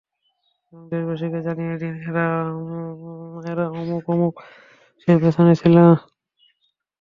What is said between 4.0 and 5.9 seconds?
অমুক এসবের পেছনে ছিল।